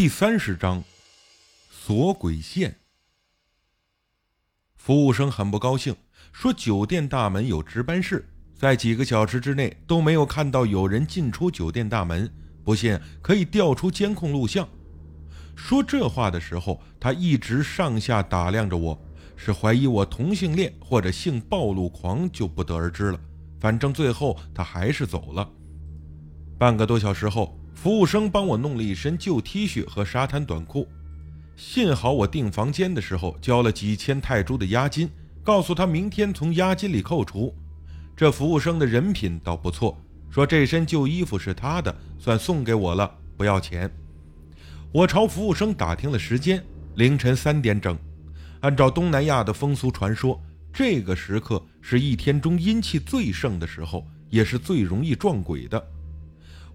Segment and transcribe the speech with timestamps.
[0.00, 0.82] 第三十章，
[1.70, 2.74] 锁鬼线。
[4.74, 5.94] 服务生很不高兴，
[6.32, 12.32] 说酒店大门有值班室，在几个小时之内都没有看到有人进出酒店大门，
[12.64, 14.66] 不信可以调出监控录像。
[15.54, 18.98] 说这话的时候，他一直上下打量着我，
[19.36, 23.20] 是怀疑我同性恋或者性暴露狂，就不得而知了。
[23.60, 25.46] 反正最后他还是走了。
[26.58, 27.59] 半个多小时后。
[27.74, 30.86] 服务生帮我弄了一身旧 T 恤和沙滩短裤，
[31.56, 35.08] 幸好我订房间的时候交了几千泰铢的押金，
[35.42, 37.54] 告诉他明天从押金里扣除。
[38.14, 39.98] 这服务生的人品倒不错，
[40.30, 43.90] 说这身旧衣服是他的，算送给我了，不要钱。
[44.92, 46.62] 我朝服务生打听了时间，
[46.96, 47.96] 凌晨三点整。
[48.60, 50.38] 按照东南亚的风俗传说，
[50.70, 55.82] 这个时刻是一天中阴气最盛的时候，也是最容易撞鬼的。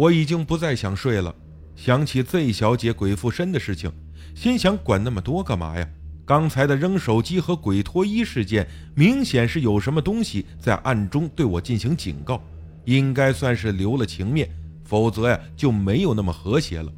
[0.00, 1.34] 我已经不再想睡了，
[1.76, 3.92] 想起 Z 小姐鬼附身的事情，
[4.34, 5.86] 心想管那么多干嘛呀？
[6.24, 12.42] 刚才的扔手机和鬼脱衣事件，明显是有什么东西在暗中对我进行警告，
[12.86, 14.48] 应该算是留了情面，
[14.86, 16.90] 否则呀就没有那么和谐了。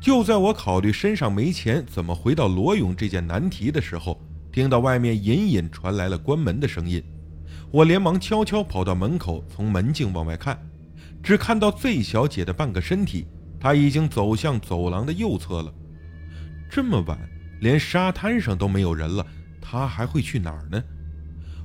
[0.00, 7.02] 就在我考虑身上没钱怎么回到罗勇这件难题的时候，听到外面隐隐传来了关门的声音，
[7.72, 10.56] 我连忙悄悄跑到门口，从门镜往外看。
[11.26, 13.26] 只看到醉小姐的半个身体，
[13.58, 15.74] 她已经走向走廊的右侧了。
[16.70, 17.18] 这么晚，
[17.60, 19.26] 连沙滩上都没有人了，
[19.60, 20.80] 她还会去哪儿呢？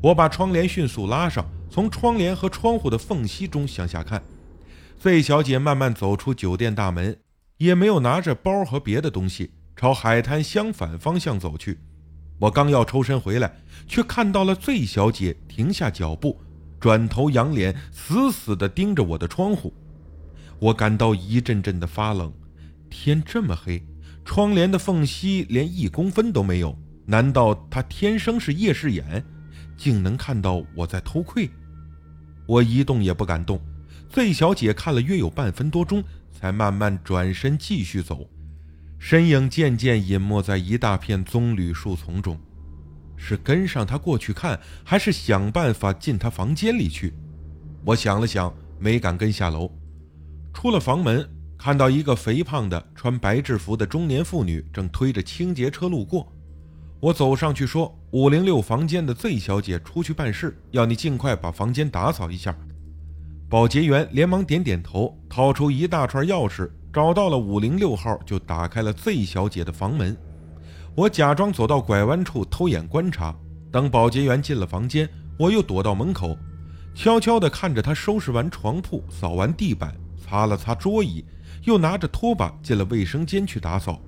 [0.00, 4.22] 我把窗帘迅速拉上，从窗帘和窗户的缝隙中向下看。
[4.96, 7.18] 醉小姐慢慢走出酒店大门，
[7.56, 11.80] 也没有拿着包和别的东西，朝海滩相反方向走去。
[12.38, 13.56] 我刚要抽身回来，
[13.88, 16.40] 却看到了醉小姐停下脚步。
[16.80, 19.72] 转头仰脸，死死地盯着我的窗户，
[20.58, 22.32] 我感到一阵阵的发冷。
[22.90, 23.82] 天这么黑，
[24.24, 29.24] 窗帘的缝隙连一公分都没有，难道他天生是夜视眼，
[29.76, 31.50] 竟能看到我在偷窥？
[32.46, 33.60] 我一动也不敢动。
[34.08, 36.02] 醉小姐看了约有半分多钟，
[36.32, 38.30] 才慢慢转身继续走，
[38.98, 42.40] 身影渐渐隐没在一大片棕榈树丛中。
[43.18, 47.12] 是跟上他过去看，还是想办法进他房间里去？
[47.84, 49.70] 我想了想，没敢跟下楼。
[50.54, 51.28] 出了房门，
[51.58, 56.32] 看到一个肥胖的、穿白制服的中年妇女正推着清洁车路过。
[57.00, 62.56] 我走上去说：“五零六房间的 Z 小姐出去办事，要你尽快把房间打扫一下。”
[63.48, 70.16] 保洁员连忙点点头，掏出一大串钥匙，找到了五零六号，就打开了 Z 小姐的房门。
[70.98, 73.32] 我假装走到拐弯处偷眼观察，
[73.70, 76.36] 等保洁员进了房间，我又躲到门口，
[76.92, 81.24] 悄悄地看着他收拾完床铺、扫完地板、擦了擦桌椅，
[81.62, 84.00] 又拿着拖把进了卫生间去打扫。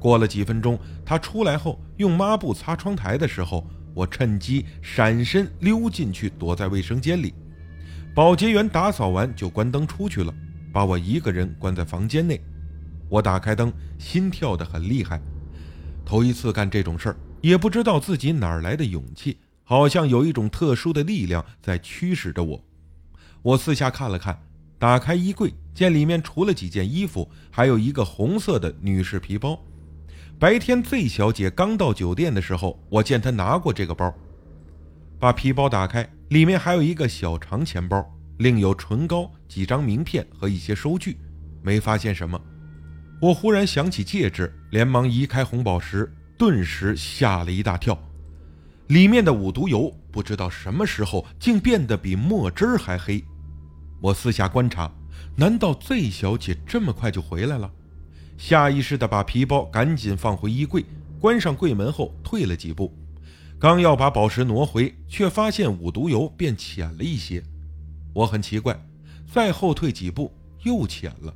[0.00, 3.64] 过了几分钟，他出来后用抹布擦窗台的时候，
[3.94, 7.32] 我趁机闪身溜进去，躲在卫生间里。
[8.12, 10.34] 保洁员打扫完就关灯出去了，
[10.72, 12.40] 把我一个人关在房间内。
[13.08, 15.22] 我打开灯，心跳得很厉害。
[16.04, 22.64] 头一次干这种事儿，也不知道自己哪儿来的勇气，好像有一种特殊的力量在驱使着我。
[23.42, 24.38] 我四下看了看，
[24.78, 29.58] 打开衣柜，见里面除了几件衣服，还有一个红色的女士皮包。
[30.38, 34.12] 白天 Z 小姐刚到酒店的时候，我见她拿过这个包。
[35.18, 38.04] 把皮包打开，里面还有一个小长钱包，
[38.38, 41.16] 另有唇膏、几张名片和一些收据，
[41.62, 42.38] 没发现什么。
[43.24, 47.98] 我忽然想起戒指，连忙移开红宝石，顿时吓了一大跳。
[48.88, 53.24] 里面的五毒油不知道什么时候竟变得比墨汁还黑。
[54.02, 54.92] 我四下观察，
[55.36, 57.72] 难道 Z 小姐这么快就回来了？
[58.36, 60.84] 下意识地把皮包赶紧放回衣柜，
[61.18, 62.94] 关上柜门后退了几步，
[63.58, 67.42] 刚要把宝石挪回，却发现五毒油变浅了一些。
[68.12, 68.78] 我很奇怪，
[69.32, 70.30] 再后退几步
[70.64, 71.34] 又浅了。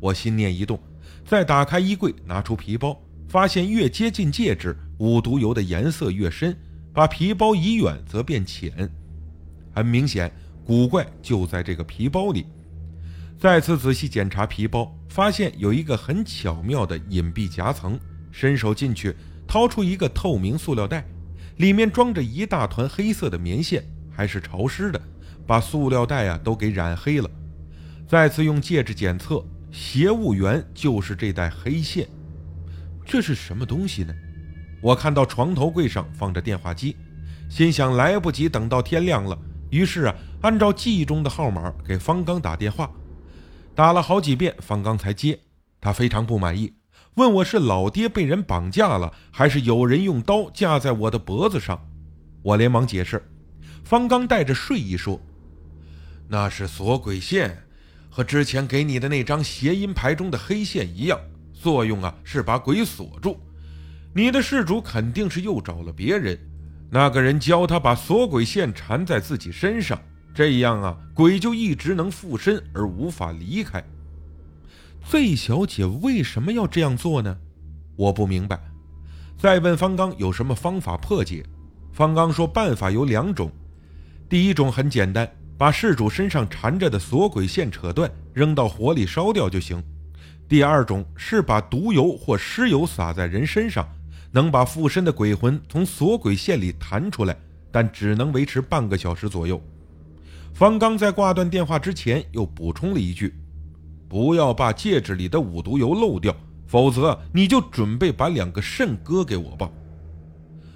[0.00, 0.76] 我心念一动。
[1.24, 6.52] 再打开衣柜，拿出皮包，发现越接近戒指，五毒油的颜色越深；
[6.92, 8.90] 把皮包移远，则变浅。
[9.74, 10.30] 很明显，
[10.64, 12.46] 古怪就在这个皮包里。
[13.38, 17.98] 再次仔细检查皮包，发现有一个很巧妙的隐蔽夹层。
[18.30, 19.14] 伸手进去，
[19.46, 21.04] 掏出一个透明塑料袋，
[21.58, 25.00] 里面装着一大团黑色的棉线，还是潮湿的，
[25.46, 27.30] 把塑料袋啊都给染黑了。
[28.08, 29.44] 再次用戒指检测。
[29.74, 32.06] 邪物源就是这袋黑线，
[33.04, 34.14] 这是什么东西呢？
[34.80, 36.96] 我看到床头柜上放着电话机，
[37.50, 39.36] 心想来不及等到天亮了，
[39.70, 42.88] 于是啊，按照记忆中的号码给方刚打电话，
[43.74, 45.40] 打了好几遍，方刚才接。
[45.80, 46.72] 他非常不满意，
[47.14, 51.84] 问我是老爹被人绑架了，还是有人用刀架在我的脖子上。
[52.42, 53.20] 我连忙解释，
[53.82, 55.20] 方刚带着睡意说
[56.30, 57.63] ：“那是锁鬼线，
[58.14, 61.18] 和之前给你的那张谐音牌中的黑线一样，
[61.52, 63.40] 作用啊是把鬼锁住。
[64.14, 66.38] 你的事主肯定是又找了别人，
[66.88, 70.00] 那个人教他把锁鬼线缠在自己身上，
[70.32, 73.84] 这样啊鬼就一直能附身而无法离开。
[75.04, 77.36] 醉小姐为什么要这样做呢？
[77.96, 78.60] 我不明白。
[79.36, 81.44] 再问方刚有什么方法破解。”
[81.92, 83.50] 方刚说：“办法有两种，
[84.28, 89.78] 第一种很简单，把事主身上缠着的锁鬼线扯断，扔到火里烧掉就行；
[90.48, 93.88] 第二种是把毒油或尸油撒在人身上，
[94.32, 97.36] 能把附身的鬼魂从锁鬼线里弹出来，
[97.70, 99.62] 但只能维持半个小时左右。”
[100.52, 103.34] 方刚在挂断电话之前又补充了一句
[104.08, 106.34] ：“不要把戒指里的五毒油漏掉，
[106.66, 109.70] 否则你就准备把两个肾割给我吧。”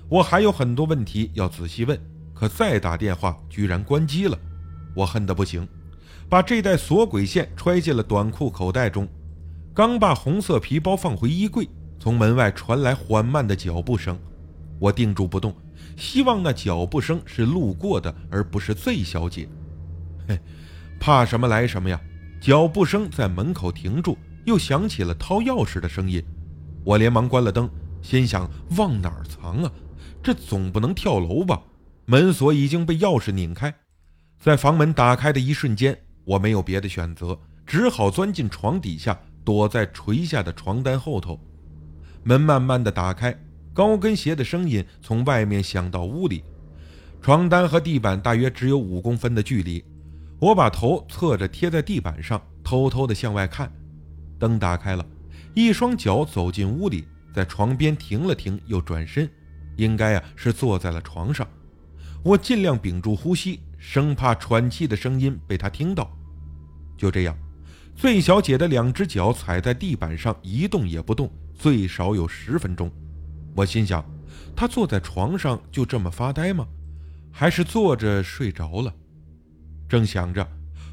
[0.09, 1.97] 我还有很多问题要仔细问，
[2.35, 4.39] 可再打电话居然关机了，
[4.99, 5.67] 我恨得不行，
[6.29, 9.07] 把这袋锁鬼线揣进了短裤口袋中，
[9.73, 11.69] 刚把红色皮包放回衣柜，
[12.01, 14.19] 从门外传来缓慢的脚步声，
[14.81, 15.55] 我定住不动，
[15.97, 19.49] 希望那脚步声是路过的，而不是 Z 小姐。
[20.27, 20.37] 嘿，
[20.99, 22.01] 怕什么来什么呀！
[22.41, 26.21] 脚步声在门口停住，又响起了掏钥匙的声音，
[26.83, 27.71] 我连忙关了灯，
[28.03, 29.71] 心想往哪儿藏啊？
[30.25, 31.63] 这总不能跳楼吧？
[32.07, 33.73] 门锁已经被钥匙拧开，
[34.41, 37.37] 在房门打开的一瞬间，我没有别的选择，
[37.67, 41.41] 只好钻进床底下，躲在垂下的床单后头。
[42.23, 43.37] 门慢慢的打开，
[43.75, 46.45] 高跟鞋的声音从外面响到屋里。
[47.21, 49.85] 床单和地板大约只有五公分的距离，
[50.39, 53.73] 我把头侧着贴在地板上，偷偷的向外看。
[54.39, 55.05] 灯打开了，
[55.53, 57.05] 一双脚走进屋里，
[57.35, 59.29] 在床边停了停，又转身。
[59.75, 61.47] 应该啊是坐在了床上，
[62.23, 66.15] 我尽量屏住呼吸，生怕喘气的声音被他听到。
[66.97, 67.35] 就这样
[67.97, 72.91] 醉小姐的两只脚踩在地板上一动也不动，最少有十分钟。
[73.57, 74.05] 我心想，
[74.55, 76.67] 她坐在床上就这么发呆吗？
[77.33, 78.93] 还是坐着睡着了？
[79.89, 80.47] 正想着，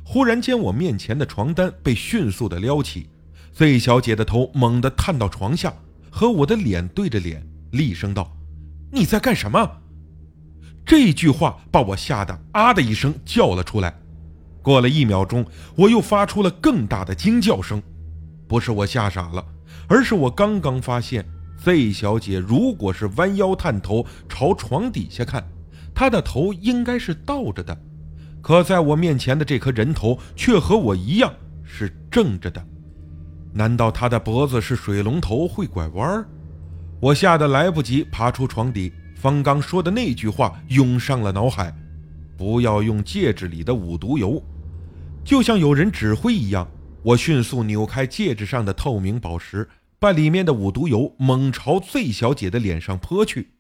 [0.04, 3.10] 忽然间我面前的床单被迅速的撩起
[3.52, 5.74] 醉小姐的头猛地探到床下，
[6.12, 8.36] 和我的脸对着脸，厉声道。
[8.92, 9.82] 你在干什么？
[10.86, 13.94] 这句话把我吓得啊的一声叫了出来。
[14.62, 15.46] 过了一秒钟，
[15.76, 17.82] 我又发出了更大的惊叫声。
[18.48, 19.44] 不是我吓傻了，
[19.88, 21.26] 而是我刚刚发现
[21.64, 25.44] ，Z 小姐如果是弯腰探头朝床底下看，
[25.94, 27.76] 她的头应该是倒着的，
[28.42, 31.34] 可在我面前的这颗人头却和我一样
[31.64, 32.64] 是正着的。
[33.54, 36.24] 难道她的脖子是水龙头会拐弯？
[37.00, 38.92] 我吓得来不及爬出床底，
[39.26, 41.76] 方刚说的那句话涌上了脑海
[42.38, 44.40] ：“不要用戒指里的五毒油。”
[45.26, 46.70] 就像有人指挥一样，
[47.02, 49.68] 我迅速扭开戒指上的透明宝石，
[49.98, 53.55] 把里面的五毒油猛朝醉小姐的脸上泼去。